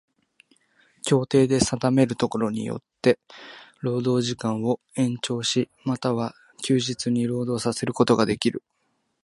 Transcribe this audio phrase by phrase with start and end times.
[1.03, 3.19] 協定で定めるところによつて
[3.81, 8.63] 労働時間を延長し、又は休日に労働させることができる。